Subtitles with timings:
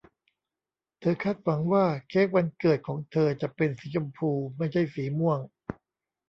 [0.99, 5.39] เธอคาดหวังว่าเค้กวันเกิดของเธอจะเป็นสีชมพูไม่ใช่สีม่วง